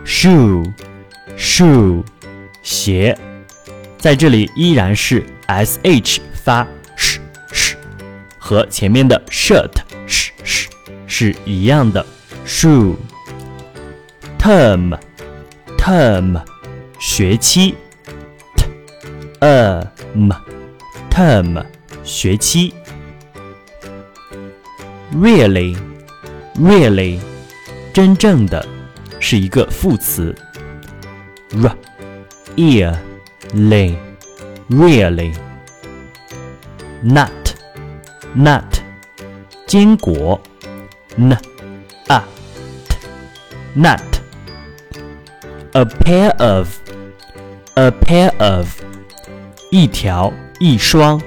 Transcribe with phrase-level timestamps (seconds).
[0.04, 2.02] shoe，shoe，
[2.60, 3.16] 鞋。
[4.04, 6.62] 在这里依然是 sh 发
[6.94, 7.18] sh
[7.50, 7.74] sh，
[8.36, 9.72] 和前面的 shirt
[10.06, 10.66] sh sh
[11.06, 12.04] 是一样的。
[12.46, 12.94] shoe
[14.38, 14.98] term
[15.78, 16.38] term
[17.00, 17.74] 学期
[19.40, 20.36] term
[21.10, 21.64] term
[22.04, 22.74] 学期
[25.14, 25.74] really
[26.56, 27.18] really
[27.94, 28.66] 真正的
[29.18, 30.34] 是一个副词
[31.52, 31.74] r
[32.56, 32.94] ear
[33.53, 33.95] lay
[34.69, 35.33] really
[37.01, 37.31] nut
[38.36, 38.81] nut
[39.65, 40.39] 坚果
[41.15, 41.31] n
[42.07, 42.24] a
[42.88, 42.95] t
[43.75, 44.01] nut
[45.74, 46.80] a pair of
[47.75, 48.68] a pair of
[49.71, 51.21] 一条一双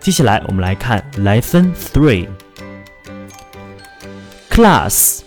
[0.00, 2.28] 接下来我们来看 lesson three
[4.50, 5.20] class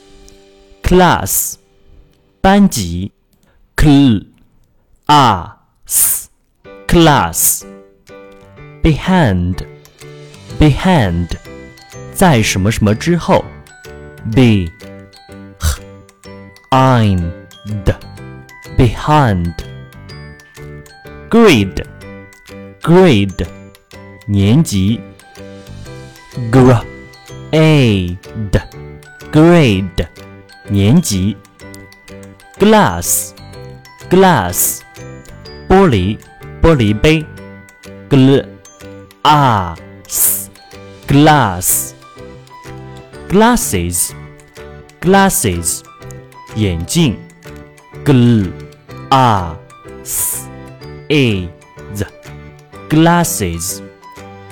[0.83, 1.56] class
[2.41, 3.12] 班级
[3.75, 4.25] cl
[5.07, 6.29] a s
[6.88, 7.63] class
[8.81, 9.65] behind
[10.59, 11.27] behind
[12.13, 13.44] 在什么什么之后，
[14.33, 14.71] be
[15.59, 15.81] h
[16.69, 17.15] i
[17.83, 17.94] d
[18.77, 19.53] behind
[21.29, 21.85] grade
[22.81, 23.47] grade
[24.27, 25.00] 年级
[26.51, 26.83] grade
[29.31, 30.07] grade
[30.69, 31.35] 年级
[32.59, 33.31] glass
[34.09, 34.81] glass
[35.68, 36.18] 玻璃
[36.62, 37.24] 玻璃杯
[38.08, 38.46] glass
[41.08, 41.92] glass
[43.28, 44.12] glasses
[45.00, 45.80] glasses
[46.54, 47.16] 眼镜
[48.04, 48.68] glasses
[52.88, 53.82] glasses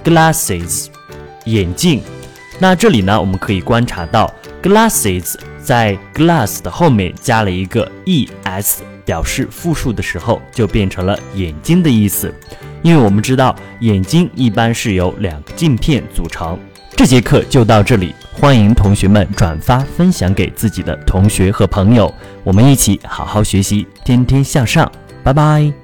[0.05, 0.88] glasses
[1.44, 2.02] 眼镜。
[2.58, 4.32] 那这里呢，我们可以观察到
[4.62, 12.35] glasses 在 glass 的后面加了一个 es，表示复数的时候就变成了眼睛的意思。
[12.83, 16.59] 因为我们知道眼睛一般是由两个镜片组成。
[16.97, 22.12] 这节课就到这里，欢迎同学们转发分享给自己的同学和朋友，
[22.45, 24.91] 我们一起好好学习，天天向上。
[25.23, 25.83] 拜拜。